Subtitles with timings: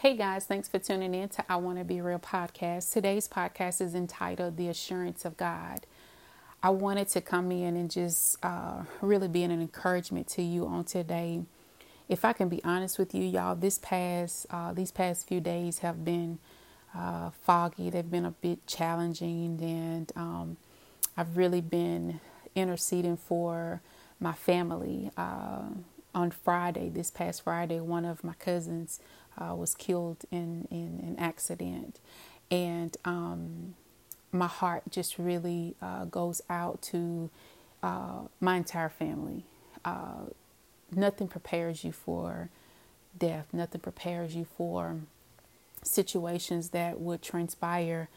[0.00, 2.92] Hey guys, thanks for tuning in to I Want to Be Real podcast.
[2.92, 5.86] Today's podcast is entitled The Assurance of God.
[6.62, 10.84] I wanted to come in and just uh, really be an encouragement to you on
[10.84, 11.42] today.
[12.08, 15.80] If I can be honest with you, y'all, this past uh, these past few days
[15.80, 16.38] have been
[16.96, 17.90] uh, foggy.
[17.90, 20.58] They've been a bit challenging, and um,
[21.16, 22.20] I've really been
[22.54, 23.82] interceding for
[24.20, 25.10] my family.
[25.16, 25.70] Uh,
[26.14, 28.98] on Friday, this past Friday, one of my cousins
[29.38, 32.00] uh, was killed in, in an accident.
[32.50, 33.74] And um,
[34.32, 37.30] my heart just really uh, goes out to
[37.82, 39.44] uh, my entire family.
[39.84, 40.26] Uh,
[40.94, 42.50] nothing prepares you for
[43.16, 44.96] death, nothing prepares you for
[45.82, 48.08] situations that would transpire.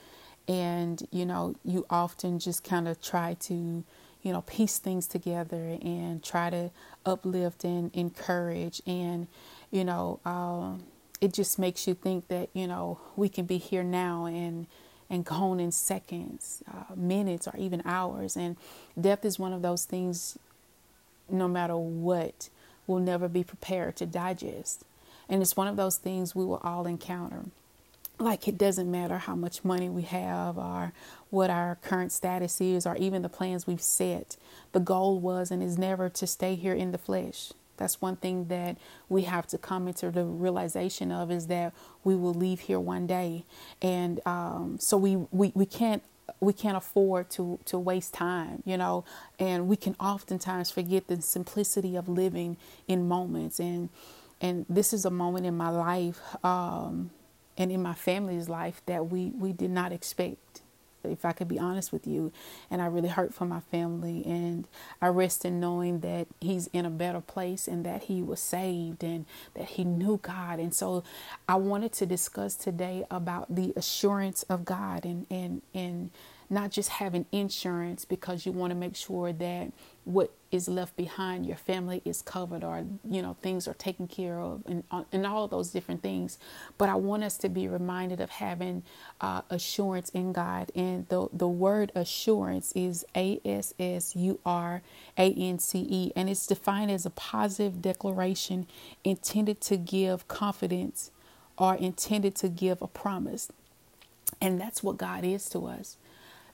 [0.47, 5.77] And, you know, you often just kind of try to, you know, piece things together
[5.81, 6.71] and try to
[7.05, 8.81] uplift and encourage.
[8.87, 9.27] And,
[9.69, 10.83] you know, um,
[11.21, 14.67] it just makes you think that you know we can be here now and
[15.09, 18.37] and gone in seconds, uh, minutes, or even hours.
[18.37, 18.55] And
[18.99, 20.39] death is one of those things.
[21.29, 22.49] No matter what,
[22.87, 24.85] we'll never be prepared to digest.
[25.29, 27.43] And it's one of those things we will all encounter.
[28.19, 30.93] Like it doesn't matter how much money we have or
[31.29, 34.37] what our current status is or even the plans we've set.
[34.71, 37.51] The goal was and is never to stay here in the flesh.
[37.81, 38.77] That's one thing that
[39.09, 43.07] we have to come into the realization of is that we will leave here one
[43.07, 43.45] day,
[43.81, 46.03] and um, so we, we we can't
[46.39, 49.03] we can't afford to to waste time, you know,
[49.39, 53.59] and we can oftentimes forget the simplicity of living in moments.
[53.59, 53.89] And
[54.41, 57.11] and this is a moment in my life um,
[57.57, 60.60] and in my family's life that we we did not expect
[61.03, 62.31] if I could be honest with you.
[62.69, 64.23] And I really hurt for my family.
[64.25, 64.67] And
[65.01, 69.03] I rest in knowing that he's in a better place and that he was saved
[69.03, 70.59] and that he knew God.
[70.59, 71.03] And so
[71.47, 76.11] I wanted to discuss today about the assurance of God and, and, and
[76.51, 79.71] not just having insurance because you want to make sure that
[80.03, 84.37] what is left behind your family is covered or you know things are taken care
[84.37, 86.37] of and, uh, and all of those different things.
[86.77, 88.83] But i want us to be reminded of having
[89.21, 90.73] uh, assurance in god.
[90.75, 93.71] And the, the word assurance is a-s-s-u-r-a-n-c-e
[96.15, 98.67] and it's defined as a positive declaration
[99.05, 101.11] intended to give confidence
[101.57, 103.49] or intended to give a promise.
[104.41, 105.95] And that's what god is to us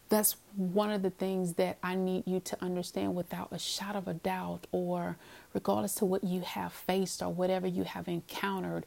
[0.10, 4.08] that's one of the things that I need you to understand without a shot of
[4.08, 5.18] a doubt, or
[5.54, 8.86] regardless to what you have faced or whatever you have encountered.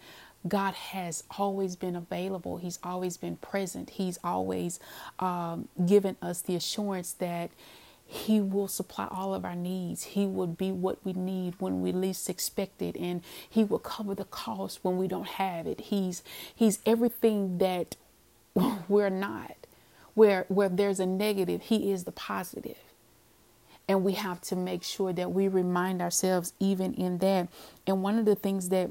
[0.48, 2.56] God has always been available.
[2.58, 3.90] He's always been present.
[3.90, 4.80] He's always
[5.18, 7.50] um, given us the assurance that
[8.06, 10.04] He will supply all of our needs.
[10.04, 14.14] He will be what we need when we least expect it, and He will cover
[14.14, 15.80] the cost when we don't have it.
[15.82, 16.22] He's
[16.54, 17.96] He's everything that
[18.88, 19.59] we're not
[20.14, 22.78] where where there's a negative, he is the positive.
[23.88, 27.48] And we have to make sure that we remind ourselves even in that.
[27.86, 28.90] And one of the things that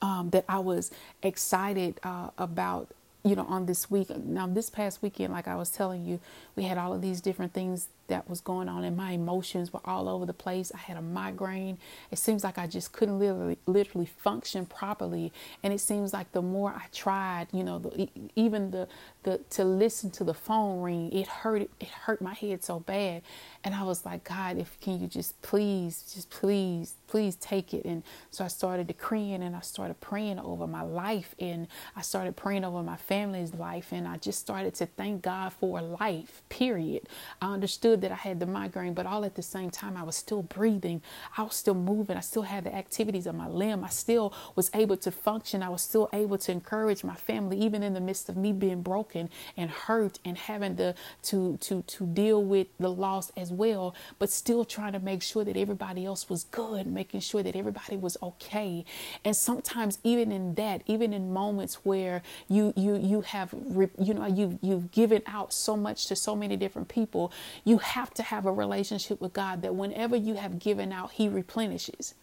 [0.00, 0.90] um, that I was
[1.22, 2.88] excited uh, about
[3.24, 4.08] you know, on this week.
[4.10, 6.20] Now, this past weekend, like I was telling you,
[6.54, 9.80] we had all of these different things that was going on, and my emotions were
[9.84, 10.72] all over the place.
[10.74, 11.78] I had a migraine.
[12.10, 15.32] It seems like I just couldn't literally, literally function properly.
[15.62, 18.88] And it seems like the more I tried, you know, the, even the
[19.24, 21.62] the to listen to the phone ring, it hurt.
[21.80, 23.22] It hurt my head so bad.
[23.64, 27.84] And I was like, God, if can you just please, just please, please take it.
[27.84, 31.66] And so I started decreeing and I started praying over my life and
[31.96, 33.88] I started praying over my family's life.
[33.90, 37.08] And I just started to thank God for life, period.
[37.42, 40.16] I understood that I had the migraine, but all at the same time, I was
[40.16, 41.02] still breathing.
[41.36, 42.16] I was still moving.
[42.16, 43.84] I still had the activities of my limb.
[43.84, 45.62] I still was able to function.
[45.62, 48.82] I was still able to encourage my family, even in the midst of me being
[48.82, 54.30] broken and hurt and having to, to, to, deal with the loss as well, but
[54.30, 58.16] still trying to make sure that everybody else was good, making sure that everybody was
[58.22, 58.84] okay.
[59.24, 63.54] And sometimes even in that, even in moments where you you you have
[63.98, 67.32] you know you you've given out so much to so many different people,
[67.64, 71.28] you have to have a relationship with God that whenever you have given out, He
[71.28, 72.14] replenishes.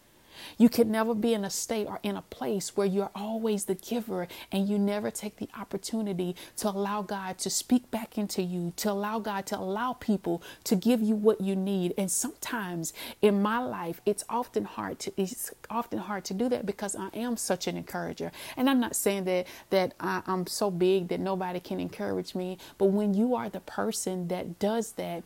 [0.58, 3.74] You can never be in a state or in a place where you're always the
[3.74, 8.72] giver and you never take the opportunity to allow God to speak back into you,
[8.76, 11.94] to allow God to allow people to give you what you need.
[11.98, 16.66] And sometimes in my life, it's often hard to it's often hard to do that
[16.66, 18.32] because I am such an encourager.
[18.56, 22.58] And I'm not saying that that I, I'm so big that nobody can encourage me,
[22.78, 25.24] but when you are the person that does that,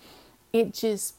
[0.53, 1.15] it just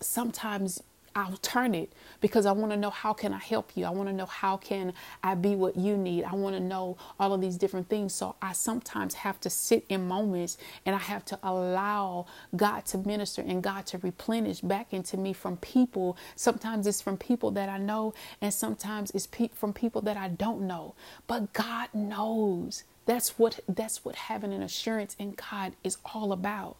[0.00, 0.82] sometimes
[1.16, 3.86] I'll turn it because I want to know how can I help you?
[3.86, 4.94] I want to know how can
[5.24, 6.24] I be what you need?
[6.24, 8.14] I want to know all of these different things.
[8.14, 12.26] So I sometimes have to sit in moments and I have to allow
[12.56, 16.16] God to minister and God to replenish back into me from people.
[16.36, 20.28] Sometimes it's from people that I know and sometimes it's pe- from people that I
[20.28, 20.94] don't know.
[21.26, 22.84] But God knows.
[23.06, 26.78] That's what that's what having an assurance in God is all about.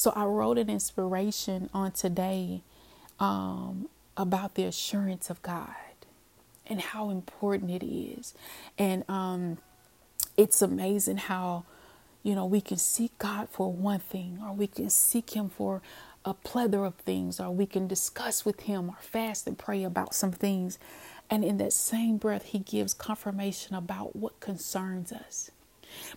[0.00, 2.62] So I wrote an inspiration on today
[3.18, 5.74] um, about the assurance of God
[6.66, 8.32] and how important it is.
[8.78, 9.58] And um,
[10.38, 11.66] it's amazing how,
[12.22, 15.82] you know, we can seek God for one thing, or we can seek Him for
[16.24, 20.14] a plethora of things, or we can discuss with Him or fast and pray about
[20.14, 20.78] some things.
[21.28, 25.50] And in that same breath, He gives confirmation about what concerns us.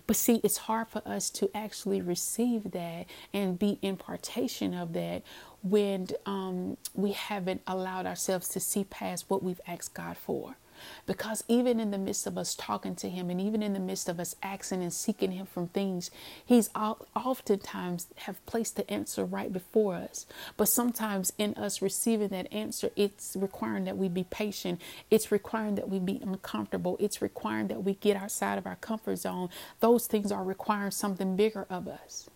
[0.07, 5.23] But see, it's hard for us to actually receive that and be impartation of that
[5.63, 10.57] when um, we haven't allowed ourselves to see past what we've asked God for.
[11.06, 14.09] Because even in the midst of us talking to Him, and even in the midst
[14.09, 16.12] of us asking and seeking Him from things,
[16.45, 20.25] He's oftentimes have placed the answer right before us.
[20.57, 24.81] But sometimes in us receiving that answer, it's requiring that we be patient.
[25.12, 26.97] It's requiring that we be uncomfortable.
[27.00, 29.50] It's requiring that we get outside of our comfort zone.
[29.79, 32.29] Those things are requiring something bigger of us.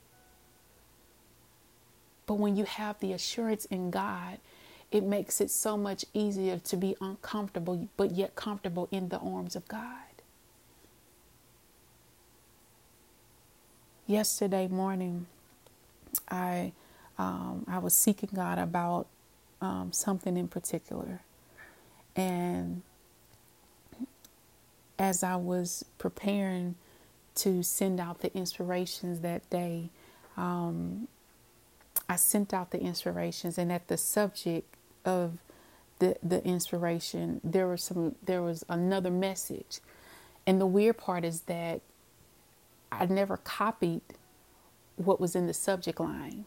[2.26, 4.40] But when you have the assurance in God,
[4.92, 9.56] it makes it so much easier to be uncomfortable, but yet comfortable in the arms
[9.56, 9.90] of God.
[14.06, 15.28] Yesterday morning,
[16.30, 16.72] I
[17.18, 19.08] um, I was seeking God about
[19.60, 21.20] um, something in particular,
[22.16, 22.84] and
[24.98, 26.76] as I was preparing
[27.36, 29.90] to send out the inspirations that day,
[30.38, 31.08] um,
[32.08, 34.77] I sent out the inspirations, and at the subject
[35.08, 35.40] of
[36.00, 39.80] the the inspiration, there was some there was another message.
[40.46, 41.82] And the weird part is that
[42.92, 44.02] I never copied
[44.96, 46.46] what was in the subject line.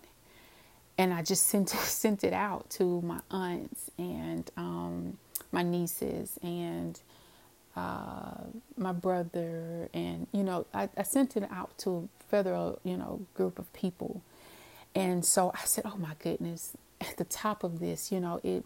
[0.96, 5.18] And I just sent sent it out to my aunts and um,
[5.50, 7.00] my nieces and
[7.76, 8.34] uh,
[8.76, 13.24] my brother, and you know, I, I, sent it out to a federal, you know,
[13.34, 14.22] group of people.
[14.94, 18.64] And so I said, "Oh my goodness, at the top of this, you know, it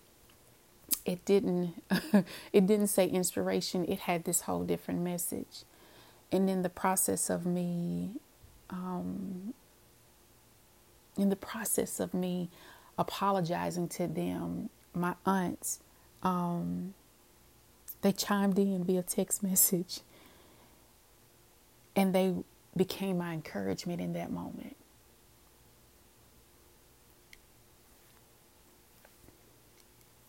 [1.04, 1.82] it didn't
[2.52, 3.84] it didn't say inspiration.
[3.86, 5.64] It had this whole different message.
[6.32, 8.10] And in the process of me
[8.70, 9.54] um,
[11.16, 12.48] in the process of me
[12.98, 15.80] apologizing to them, my aunts,
[16.22, 16.94] um,
[18.02, 20.00] they chimed in via text message
[21.96, 22.34] and they
[22.76, 24.76] became my encouragement in that moment.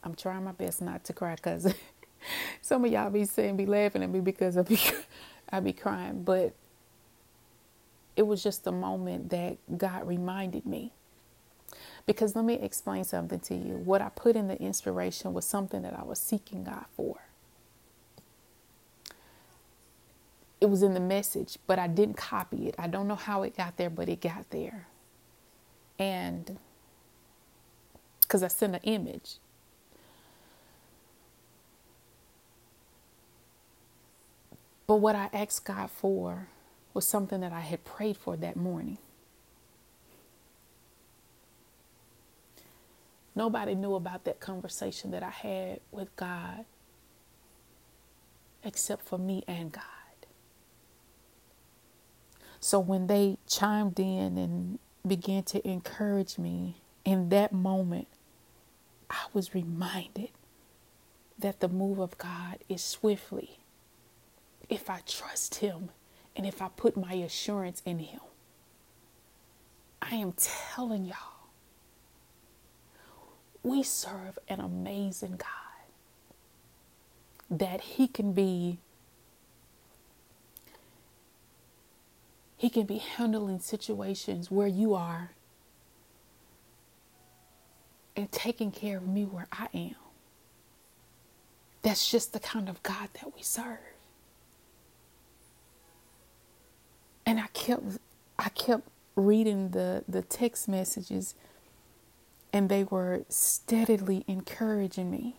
[0.06, 1.74] I'm trying my best not to cry because
[2.62, 4.80] some of y'all be saying, be laughing at me because I be,
[5.52, 6.24] I be crying.
[6.24, 6.56] But
[8.16, 10.94] it was just a moment that God reminded me.
[12.06, 13.76] Because let me explain something to you.
[13.76, 17.18] What I put in the inspiration was something that I was seeking God for.
[20.62, 22.76] It was in the message, but I didn't copy it.
[22.80, 24.88] I don't know how it got there, but it got there.
[26.00, 26.60] And
[28.22, 29.38] because I sent an image
[34.88, 36.48] But what I asked God for
[36.94, 38.98] was something that I had prayed for that morning.
[43.36, 46.66] Nobody knew about that conversation that I had with God
[48.64, 49.84] except for me and God.
[52.60, 58.08] So when they chimed in and began to encourage me in that moment,
[59.10, 60.30] I was reminded
[61.38, 63.60] that the move of God is swiftly
[64.70, 65.90] if I trust Him
[66.36, 68.20] and if I put my assurance in Him.
[70.02, 71.18] I am telling y'all,
[73.64, 75.50] we serve an amazing God
[77.50, 78.80] that He can be.
[82.58, 85.32] He can be handling situations where you are
[88.16, 89.96] and taking care of me where I am.
[91.82, 93.95] That's just the kind of God that we serve.
[97.26, 97.84] And I kept
[98.40, 101.36] I kept reading the the text messages
[102.54, 105.38] and they were steadily encouraging me.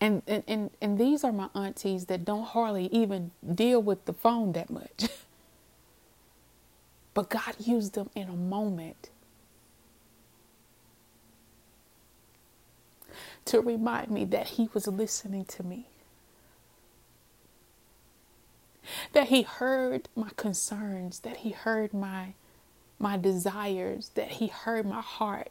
[0.00, 4.12] And, and and and these are my aunties that don't hardly even deal with the
[4.12, 5.08] phone that much.
[7.14, 9.10] but God used them in a moment.
[13.46, 15.86] to remind me that He was listening to me.
[19.12, 22.34] That He heard my concerns, that He heard my,
[22.98, 25.50] my desires, that He heard my heart,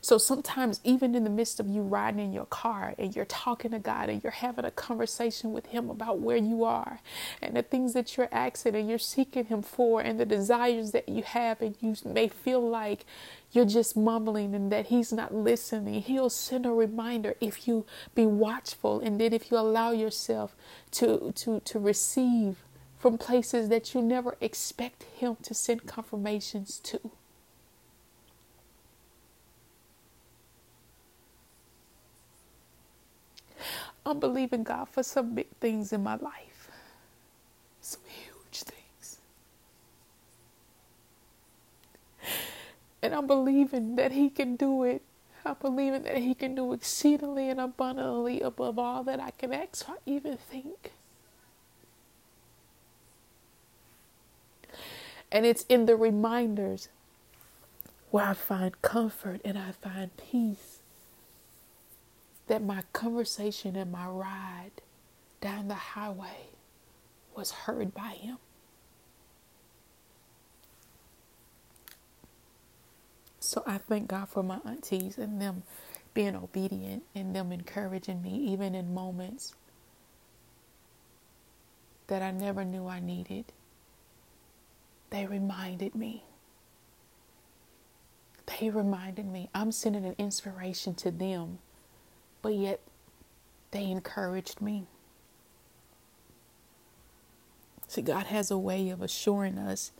[0.00, 3.70] so sometimes, even in the midst of you riding in your car and you're talking
[3.72, 7.00] to God and you're having a conversation with Him about where you are
[7.42, 11.08] and the things that you're asking and you're seeking Him for and the desires that
[11.08, 13.04] you have, and you may feel like
[13.52, 18.26] you're just mumbling and that He's not listening, He'll send a reminder if you be
[18.26, 20.54] watchful and then if you allow yourself
[20.92, 22.64] to to to receive
[22.98, 27.12] from places that you never expect Him to send confirmations to.
[34.08, 36.70] I'm believing God for some big things in my life,
[37.82, 39.18] some huge things.
[43.02, 45.02] And I'm believing that He can do it.
[45.44, 49.86] I'm believing that He can do exceedingly and abundantly above all that I can ask
[49.86, 50.92] or even think.
[55.30, 56.88] And it's in the reminders
[58.10, 60.77] where I find comfort and I find peace
[62.48, 64.72] that my conversation and my ride
[65.40, 66.48] down the highway
[67.36, 68.38] was heard by him.
[73.40, 75.62] So I thank God for my aunties and them
[76.14, 79.54] being obedient and them encouraging me, even in moments
[82.08, 83.46] that I never knew I needed.
[85.10, 86.24] They reminded me.
[88.60, 89.48] They reminded me.
[89.54, 91.58] I'm sending an inspiration to them
[92.48, 92.80] but yet
[93.72, 94.86] they encouraged me.
[97.86, 99.92] See, God has a way of assuring us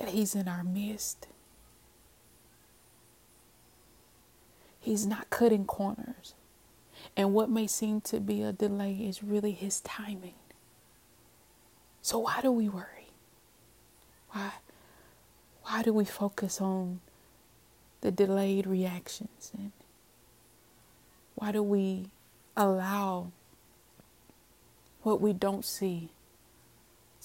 [0.00, 1.28] that He's in our midst.
[4.80, 6.34] He's not cutting corners.
[7.16, 10.34] And what may seem to be a delay is really His timing.
[12.02, 13.12] So, why do we worry?
[14.30, 14.50] Why,
[15.62, 16.98] why do we focus on
[18.00, 19.70] the delayed reactions and
[21.36, 22.06] why do we
[22.56, 23.30] allow
[25.02, 26.10] what we don't see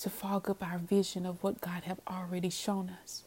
[0.02, 3.24] to fog up our vision of what God have already shown us?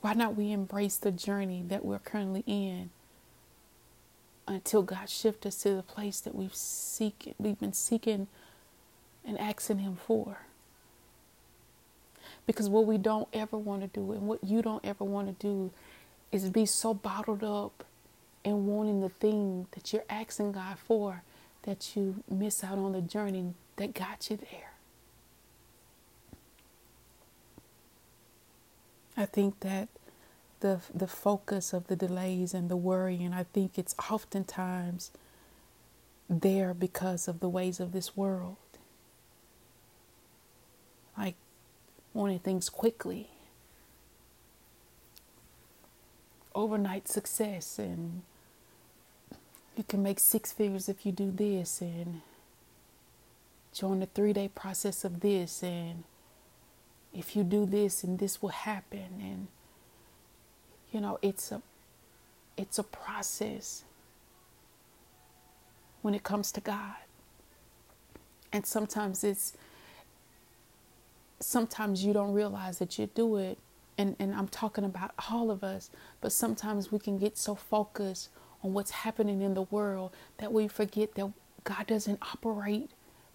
[0.00, 2.90] Why not we embrace the journey that we're currently in
[4.48, 8.26] until God shifts us to the place that we've seek we've been seeking
[9.24, 10.38] and asking him for?
[12.46, 15.46] Because what we don't ever want to do and what you don't ever want to
[15.46, 15.70] do
[16.32, 17.84] is be so bottled up
[18.44, 21.22] and wanting the thing that you're asking God for
[21.62, 24.72] that you miss out on the journey that got you there.
[29.16, 29.88] I think that
[30.60, 35.10] the the focus of the delays and the worry, and I think it's oftentimes
[36.30, 38.56] there because of the ways of this world.
[41.18, 41.36] Like
[42.14, 43.31] wanting things quickly
[46.54, 48.22] overnight success and
[49.76, 52.20] you can make six figures if you do this and
[53.72, 56.04] join the three day process of this and
[57.14, 59.46] if you do this and this will happen and
[60.92, 61.62] you know it's a
[62.56, 63.84] it's a process
[66.02, 66.96] when it comes to God.
[68.52, 69.54] And sometimes it's
[71.40, 73.58] sometimes you don't realize that you do it
[74.02, 75.90] and, and I'm talking about all of us,
[76.20, 78.30] but sometimes we can get so focused
[78.62, 81.30] on what's happening in the world that we forget that
[81.64, 82.90] God doesn't operate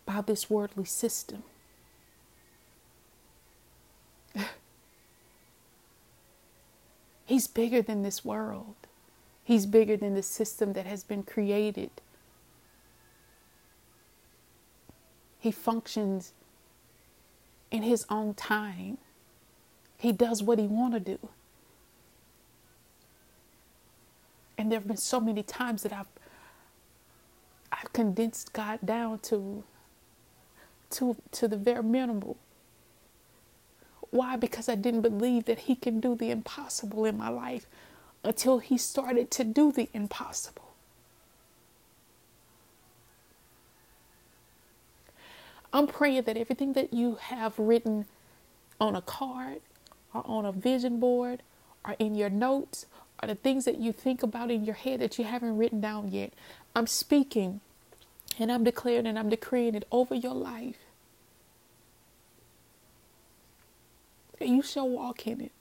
[0.05, 1.43] by this worldly system.
[7.25, 8.75] He's bigger than this world.
[9.43, 11.91] He's bigger than the system that has been created.
[15.39, 16.33] He functions
[17.71, 18.97] in his own time.
[19.97, 21.19] He does what he want to do.
[24.57, 26.07] And there have been so many times that I've
[27.71, 29.63] I've condensed God down to
[30.91, 32.37] to to the very minimal.
[34.11, 34.37] Why?
[34.37, 37.67] Because I didn't believe that he can do the impossible in my life
[38.23, 40.73] until he started to do the impossible.
[45.73, 48.05] I'm praying that everything that you have written
[48.79, 49.59] on a card
[50.13, 51.43] or on a vision board
[51.85, 52.85] or in your notes
[53.21, 56.11] or the things that you think about in your head that you haven't written down
[56.11, 56.33] yet.
[56.75, 57.61] I'm speaking
[58.39, 60.77] and I'm declaring and I'm decreeing it over your life.
[64.39, 65.51] And you shall walk in it.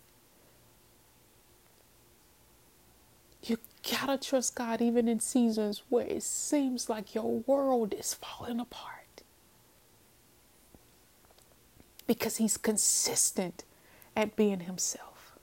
[3.43, 3.59] You
[3.91, 9.23] gotta trust God even in seasons where it seems like your world is falling apart.
[12.07, 13.65] Because He's consistent
[14.17, 15.37] at being Himself.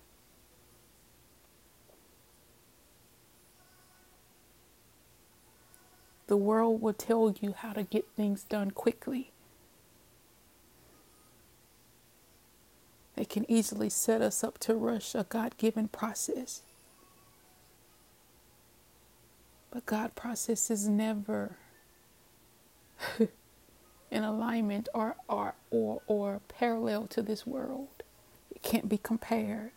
[6.27, 9.31] The world will tell you how to get things done quickly.
[13.15, 16.63] They can easily set us up to rush a God given process.
[19.71, 21.57] But God process is never
[24.11, 28.02] in alignment or, or, or, or parallel to this world.
[28.63, 29.71] Can't be compared.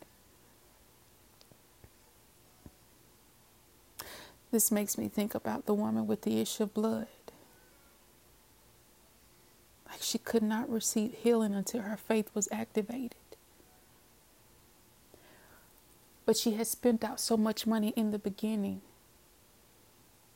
[4.50, 7.08] This makes me think about the woman with the issue of blood.
[9.90, 13.16] Like she could not receive healing until her faith was activated.
[16.24, 18.80] But she had spent out so much money in the beginning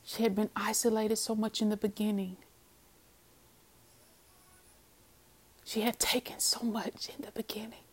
[0.05, 2.37] she had been isolated so much in the beginning.
[5.65, 7.85] She had taken so much in the beginning.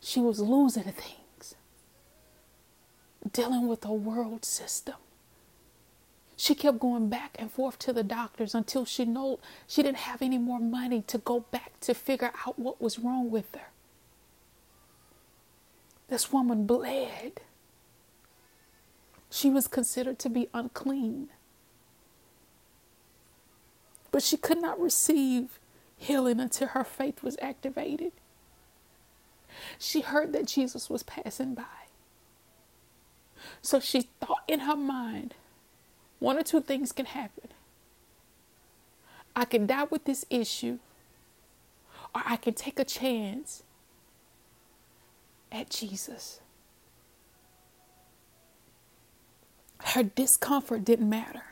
[0.00, 1.54] She was losing things,
[3.32, 4.96] dealing with a world system.
[6.36, 10.22] She kept going back and forth to the doctors until she know she didn't have
[10.22, 13.70] any more money to go back to figure out what was wrong with her.
[16.08, 17.40] This woman bled
[19.30, 21.28] she was considered to be unclean.
[24.10, 25.58] But she could not receive
[25.96, 28.12] healing until her faith was activated.
[29.78, 31.64] She heard that Jesus was passing by.
[33.62, 35.34] So she thought in her mind
[36.18, 37.48] one or two things can happen.
[39.36, 40.78] I can die with this issue,
[42.14, 43.62] or I can take a chance
[45.52, 46.40] at Jesus.
[49.84, 51.42] her discomfort didn't matter.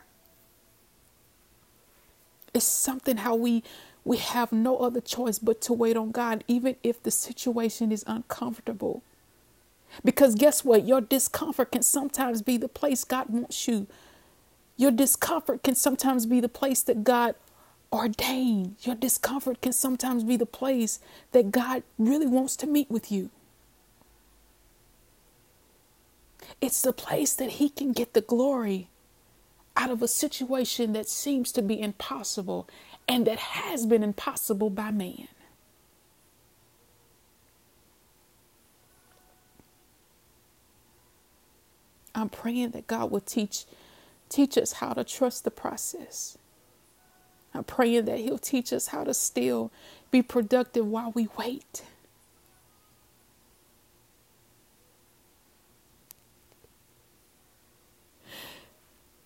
[2.52, 3.62] It's something how we
[4.06, 8.04] we have no other choice but to wait on God even if the situation is
[8.06, 9.02] uncomfortable.
[10.04, 10.86] Because guess what?
[10.86, 13.88] Your discomfort can sometimes be the place God wants you.
[14.76, 17.34] Your discomfort can sometimes be the place that God
[17.92, 18.76] ordained.
[18.82, 21.00] Your discomfort can sometimes be the place
[21.32, 23.30] that God really wants to meet with you.
[26.60, 28.88] It's the place that He can get the glory
[29.76, 32.69] out of a situation that seems to be impossible
[33.08, 35.28] and that has been impossible by man.
[42.14, 43.64] I'm praying that God will teach
[44.28, 46.38] teach us how to trust the process.
[47.54, 49.73] I'm praying that he'll teach us how to still
[50.10, 51.82] be productive while we wait.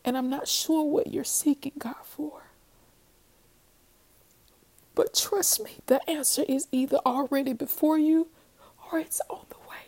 [0.05, 2.50] And I'm not sure what you're seeking God for.
[5.01, 8.29] But trust me, the answer is either already before you
[8.93, 9.79] or it's on the way.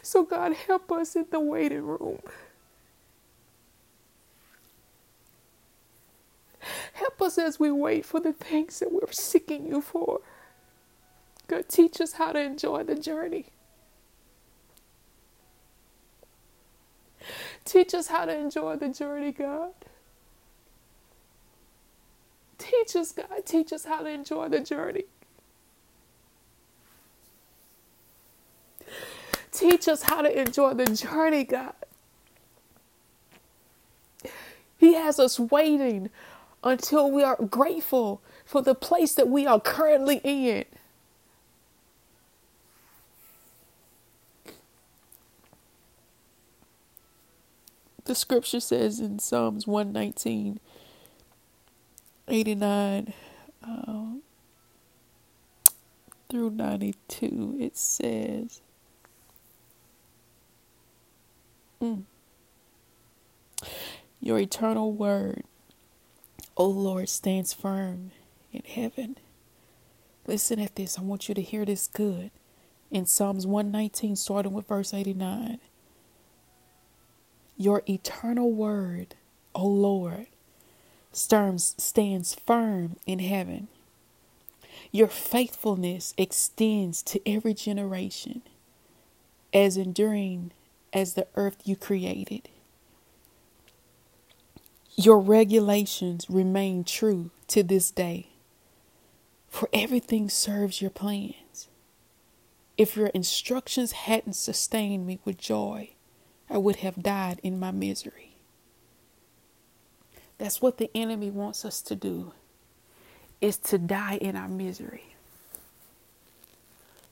[0.00, 2.22] So, God, help us in the waiting room.
[6.94, 10.22] Help us as we wait for the things that we're seeking you for.
[11.48, 13.48] God, teach us how to enjoy the journey.
[17.66, 19.72] Teach us how to enjoy the journey, God.
[22.58, 23.28] Teach us, God.
[23.46, 25.04] Teach us how to enjoy the journey.
[29.52, 31.74] Teach us how to enjoy the journey, God.
[34.78, 36.10] He has us waiting
[36.64, 40.64] until we are grateful for the place that we are currently in.
[48.04, 50.58] The scripture says in Psalms 119,
[52.28, 53.12] 89
[53.62, 54.22] um,
[56.28, 58.60] through 92, it says,
[61.80, 62.02] mm,
[64.20, 65.44] Your eternal word,
[66.56, 68.10] O Lord, stands firm
[68.52, 69.16] in heaven.
[70.26, 70.98] Listen at this.
[70.98, 72.30] I want you to hear this good.
[72.90, 75.58] In Psalms 119, starting with verse 89.
[77.62, 79.14] Your eternal word,
[79.54, 80.26] O Lord,
[81.12, 83.68] stands, firm in heaven.
[84.90, 88.42] Your faithfulness extends to every generation,
[89.54, 90.50] as enduring
[90.92, 92.48] as the earth you created.
[94.96, 98.30] Your regulations remain true to this day.
[99.48, 101.68] For everything serves your plans.
[102.76, 105.90] If your instructions hadn't sustained me with joy,
[106.52, 108.36] I would have died in my misery.
[110.38, 112.34] That's what the enemy wants us to do
[113.40, 115.14] is to die in our misery.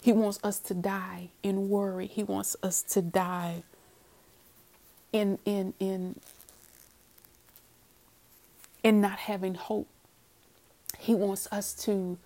[0.03, 2.07] He wants us to die in worry.
[2.07, 3.64] He wants us to die
[5.12, 6.20] in in in
[8.83, 9.88] in not having hope.
[10.98, 12.18] He wants us to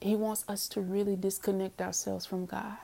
[0.00, 2.78] He wants us to really disconnect ourselves from God.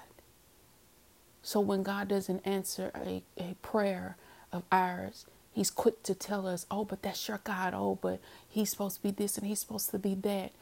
[1.45, 4.17] So when God doesn't answer a, a prayer
[4.53, 7.75] of ours, He's quick to tell us, oh, but that's your God.
[7.77, 10.53] Oh, but He's supposed to be this and He's supposed to be that.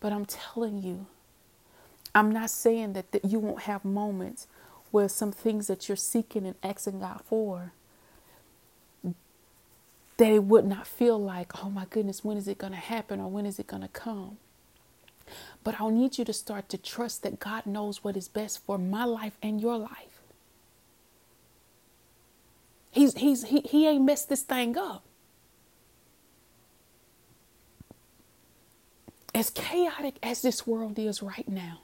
[0.00, 1.06] But I'm telling you,
[2.14, 4.48] I'm not saying that, that you won't have moments
[4.92, 7.72] where some things that you're seeking and asking God for,
[10.18, 13.20] that it would not feel like, oh my goodness, when is it going to happen
[13.20, 14.38] or when is it going to come?
[15.64, 18.78] But I'll need you to start to trust that God knows what is best for
[18.78, 20.11] my life and your life.
[22.92, 25.04] He's, he's, he, he ain't messed this thing up.
[29.34, 31.80] As chaotic as this world is right now,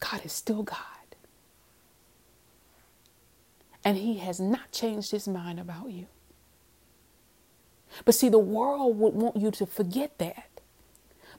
[0.00, 0.78] God is still God.
[3.84, 6.06] And He has not changed His mind about you.
[8.04, 10.47] But see, the world would want you to forget that.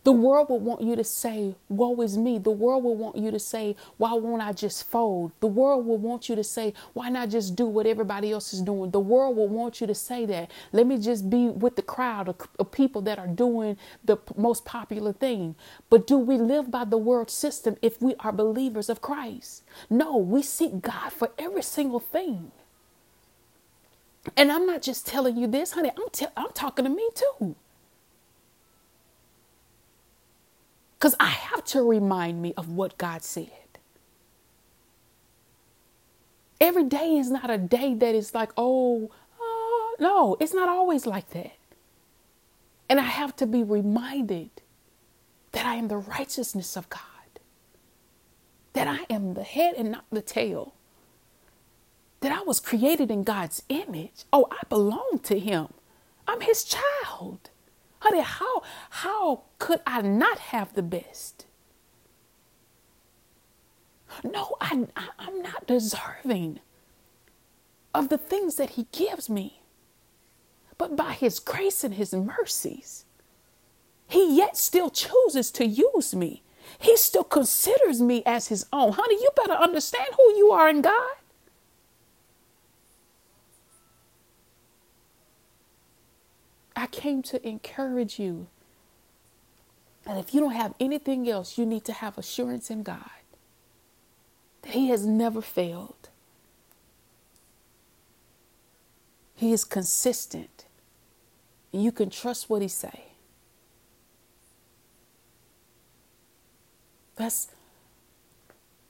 [0.03, 2.39] The world will want you to say, Woe is me.
[2.39, 5.33] The world will want you to say, Why won't I just fold?
[5.41, 8.62] The world will want you to say, Why not just do what everybody else is
[8.62, 8.91] doing?
[8.91, 10.51] The world will want you to say that.
[10.73, 14.33] Let me just be with the crowd of, of people that are doing the p-
[14.38, 15.55] most popular thing.
[15.89, 19.63] But do we live by the world system if we are believers of Christ?
[19.89, 22.51] No, we seek God for every single thing.
[24.38, 25.91] And I'm not just telling you this, honey.
[25.97, 27.55] I'm, te- I'm talking to me too.
[30.99, 33.51] Because I have to remind me of what God said.
[36.59, 39.09] Every day is not a day that is like, oh,
[39.39, 41.55] uh, no, it's not always like that.
[42.89, 44.49] And I have to be reminded
[45.53, 47.01] that I am the righteousness of God,
[48.73, 50.73] that I am the head and not the tail,
[52.19, 54.25] that I was created in God's image.
[54.33, 55.69] Oh, I belong to Him,
[56.27, 57.51] I'm His child.
[57.99, 61.45] Honey, how how could I not have the best?
[64.23, 66.59] No, I, I I'm not deserving
[67.93, 69.62] of the things that He gives me.
[70.77, 73.05] But by His grace and His mercies,
[74.07, 76.43] He yet still chooses to use me.
[76.77, 78.93] He still considers me as His own.
[78.93, 81.15] Honey, you better understand who you are in God.
[86.79, 88.47] I came to encourage you.
[90.05, 93.09] And if you don't have anything else, you need to have assurance in God
[94.61, 96.07] that He has never failed.
[99.35, 100.65] He is consistent.
[101.73, 103.07] You can trust what He say.
[107.17, 107.49] That's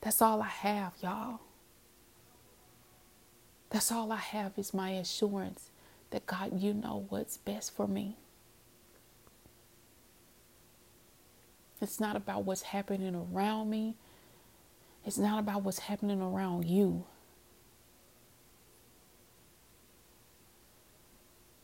[0.02, 1.40] that's all I have, y'all.
[3.72, 5.69] That's all I have is my assurance
[6.12, 8.18] that God, you know what's best for me.
[11.82, 13.96] It's not about what's happening around me.
[15.06, 17.06] It's not about what's happening around you.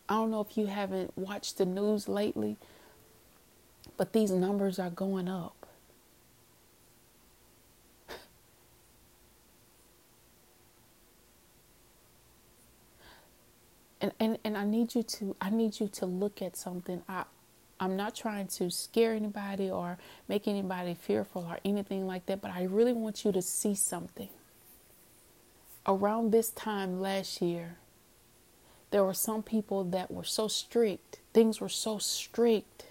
[0.07, 2.57] I don't know if you haven't watched the news lately,
[3.97, 5.54] but these numbers are going up.
[14.05, 17.01] And, and and I need you to I need you to look at something.
[17.07, 17.23] I
[17.79, 22.51] I'm not trying to scare anybody or make anybody fearful or anything like that, but
[22.51, 24.29] I really want you to see something.
[25.85, 27.77] Around this time last year,
[28.91, 31.19] there were some people that were so strict.
[31.33, 32.85] Things were so strict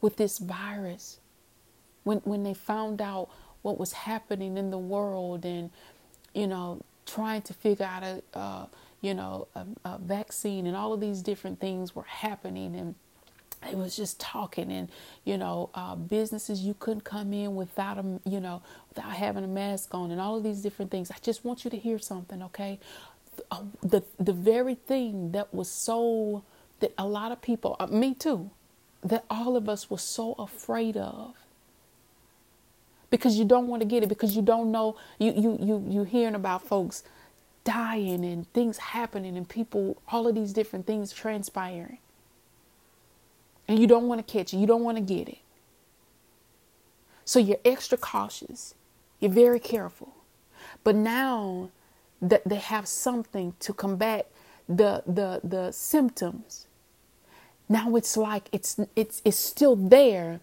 [0.00, 1.20] with this virus.
[2.04, 3.28] When when they found out
[3.62, 5.70] what was happening in the world and
[6.34, 8.66] you know trying to figure out a uh,
[9.00, 12.94] you know, a, a vaccine and all of these different things were happening and
[13.68, 14.88] it was just talking and
[15.24, 19.48] you know uh, businesses you couldn't come in without a you know without having a
[19.48, 21.10] mask on and all of these different things.
[21.10, 22.78] I just want you to hear something okay?
[23.50, 26.42] Uh, the the very thing that was so
[26.80, 28.50] that a lot of people uh, me too
[29.02, 31.34] that all of us were so afraid of.
[33.10, 36.04] Because you don't want to get it because you don't know you you you you
[36.04, 37.02] hearing about folks
[37.64, 41.98] dying and things happening and people, all of these different things transpiring.
[43.68, 45.38] And you don't want to catch it, you don't want to get it.
[47.24, 48.74] So you're extra cautious,
[49.20, 50.14] you're very careful.
[50.84, 51.70] But now
[52.20, 54.30] that they have something to combat
[54.68, 56.66] the the the symptoms,
[57.68, 60.40] now it's like it's it's it's still there,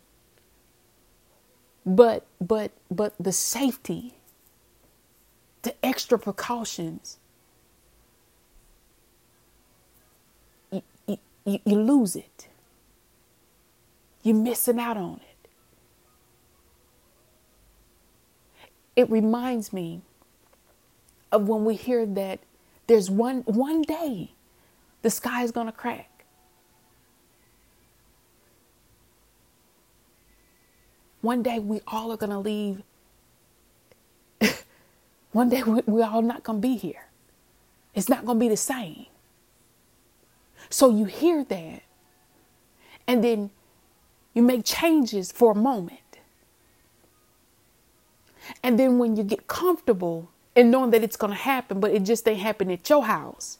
[1.85, 4.16] but but but the safety
[5.63, 7.17] the extra precautions
[10.71, 12.47] you, you, you lose it
[14.23, 15.49] you're missing out on it
[18.95, 20.01] it reminds me
[21.31, 22.39] of when we hear that
[22.87, 24.31] there's one one day
[25.01, 26.17] the sky is going to crack
[31.21, 32.83] One day we all are going to leave.
[35.37, 37.05] One day we, we're all not going to be here.
[37.93, 39.05] It's not going to be the same.
[40.71, 41.83] So you hear that,
[43.05, 43.51] and then
[44.33, 45.99] you make changes for a moment.
[48.63, 52.01] And then when you get comfortable and knowing that it's going to happen, but it
[52.03, 53.59] just ain't happening at your house,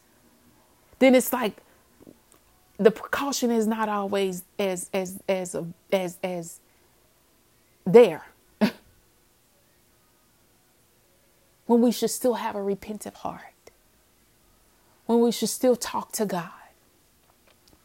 [0.97, 1.57] then it's like
[2.77, 5.55] the precaution is not always as as as
[5.91, 6.59] as as
[7.85, 8.25] there.
[11.67, 13.43] When we should still have a repentant heart.
[15.05, 16.49] When we should still talk to God.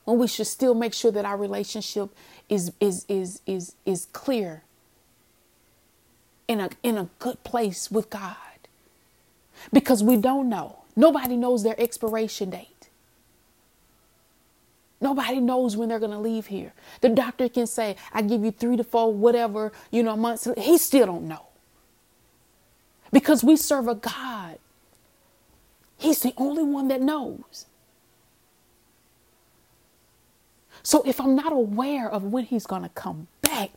[0.04, 2.10] When we should still make sure that our relationship
[2.48, 4.64] is is is is is clear
[6.48, 8.36] in a in a good place with God.
[9.72, 10.78] Because we don't know.
[10.96, 12.88] Nobody knows their expiration date.
[15.00, 16.74] Nobody knows when they're going to leave here.
[17.00, 20.48] The doctor can say, I give you three to four, whatever, you know, months.
[20.58, 21.46] He still don't know.
[23.12, 24.58] Because we serve a God.
[25.98, 27.66] He's the only one that knows.
[30.82, 33.70] So if I'm not aware of when he's going to come back,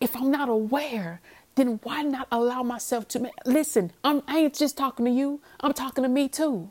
[0.00, 1.20] if I'm not aware,
[1.56, 3.92] then why not allow myself to listen?
[4.04, 5.40] I'm, I ain't just talking to you.
[5.60, 6.70] I'm talking to me too.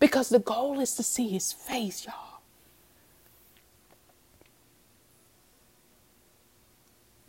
[0.00, 2.31] Because the goal is to see his face, y'all.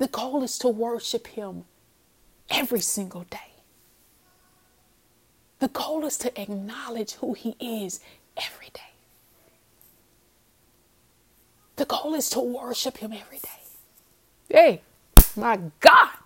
[0.04, 1.64] The goal is to worship him
[2.50, 3.54] every single day.
[5.60, 8.02] The goal is to acknowledge who he is
[8.36, 8.82] every day.
[11.78, 13.62] The goal is to worship him every day.
[14.50, 14.82] Hey,
[15.38, 16.20] my God.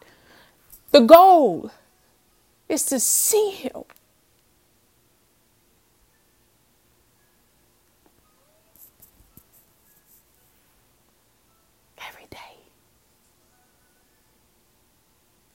[0.90, 1.70] The goal
[2.68, 3.84] is to see him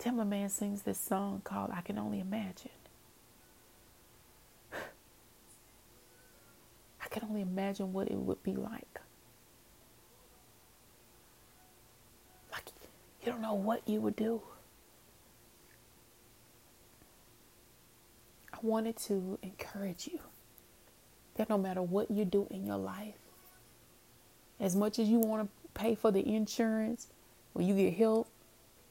[0.02, 2.72] Tamela Mann sings this song called I Can Only Imagine.
[7.00, 9.00] I can only imagine what it would be like.
[12.50, 12.64] Like,
[13.24, 14.42] you don't know what you would do.
[18.52, 20.18] I wanted to encourage you
[21.36, 23.14] that no matter what you do in your life,
[24.58, 25.48] as much as you want to
[25.80, 27.06] pay for the insurance,
[27.52, 28.26] when you get help,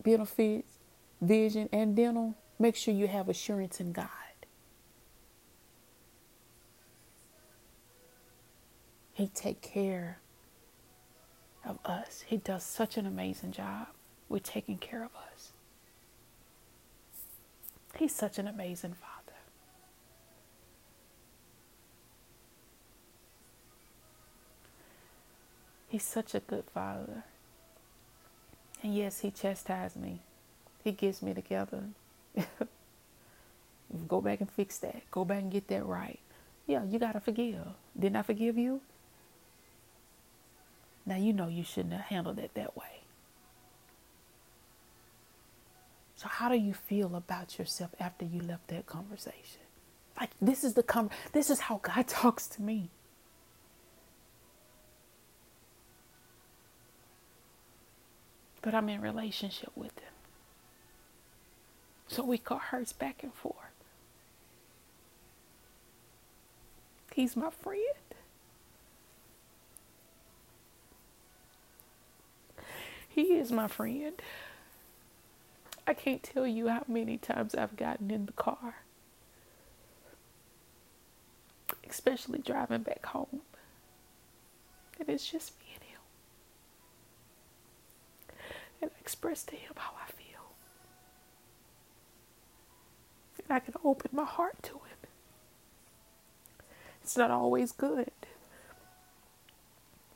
[0.02, 0.78] benefits,
[1.21, 4.07] vision, and dental, make sure you have assurance in God.
[9.13, 10.19] He take care
[11.63, 12.23] of us.
[12.25, 13.88] He does such an amazing job
[14.27, 15.51] with taking care of us.
[17.97, 19.38] He's such an amazing father.
[25.88, 27.25] He's such a good father.
[28.81, 30.21] And yes, he chastised me.
[30.83, 31.83] He gets me together.
[34.07, 35.09] Go back and fix that.
[35.11, 36.19] Go back and get that right.
[36.67, 37.65] Yeah, you got to forgive.
[37.99, 38.81] Didn't I forgive you?
[41.05, 43.01] Now you know you shouldn't have handled it that way.
[46.15, 49.61] So how do you feel about yourself after you left that conversation?
[50.19, 52.89] Like this is the com- this is how God talks to me.
[58.61, 60.11] But I'm in relationship with him.
[62.12, 63.56] So we hurts back and forth.
[67.15, 67.82] He's my friend.
[73.08, 74.21] He is my friend.
[75.88, 78.76] I can't tell you how many times I've gotten in the car,
[81.89, 83.39] especially driving back home,
[85.00, 86.00] and it's just me and him.
[88.82, 90.17] And I express to him how I feel.
[93.51, 94.97] I can open my heart to Him.
[97.03, 98.11] It's not always good,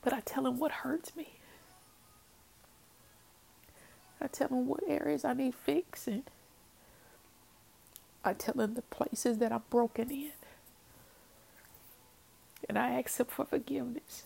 [0.02, 1.28] but I tell Him what hurts me.
[4.20, 6.24] I tell Him what areas I need fixing.
[8.24, 10.32] I tell Him the places that I'm broken in.
[12.68, 14.24] And I ask Him for forgiveness.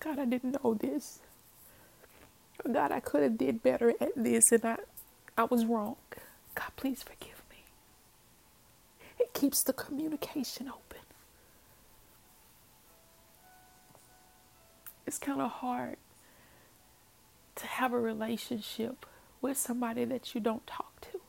[0.00, 1.20] God, I didn't know this.
[2.70, 4.76] God, I could have did better at this and I
[5.36, 5.96] I was wrong.
[6.54, 7.64] God, please forgive me.
[9.18, 11.00] It keeps the communication open.
[15.06, 15.96] It's kind of hard
[17.56, 19.06] to have a relationship
[19.40, 21.20] with somebody that you don't talk to.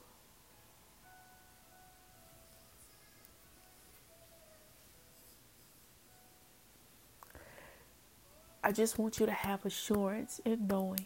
[8.63, 11.05] I just want you to have assurance in knowing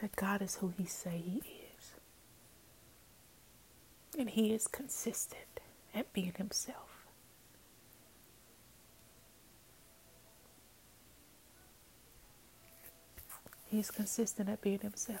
[0.00, 1.38] that God is who He say He
[1.78, 1.92] is,
[4.18, 5.60] and He is consistent
[5.94, 7.06] at being Himself.
[13.66, 15.20] He's consistent at being Himself.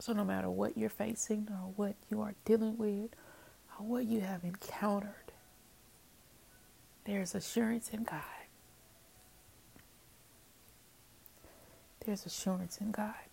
[0.00, 3.10] So, no matter what you're facing or what you are dealing with,
[3.78, 5.32] or what you have encountered,
[7.04, 8.22] there's assurance in God.
[12.08, 13.27] There's assurance in God.